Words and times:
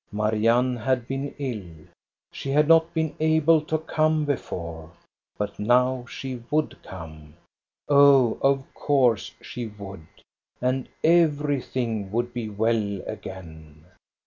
Marianne 0.11 0.77
had 0.77 1.07
been 1.07 1.27
ill. 1.37 1.85
She 2.33 2.49
had 2.49 2.67
not 2.67 2.91
been 2.91 3.15
able 3.19 3.61
to 3.65 3.77
come 3.77 4.25
before, 4.25 4.91
but 5.37 5.59
now 5.59 6.07
she 6.09 6.41
would 6.49 6.81
come. 6.81 7.35
Oh, 7.87 8.39
of 8.41 8.63
course 8.73 9.31
she 9.43 9.67
would. 9.67 10.07
And 10.59 10.89
everything 11.03 12.11
would 12.11 12.33
be 12.33 12.49
well 12.49 13.03
again. 13.05 13.85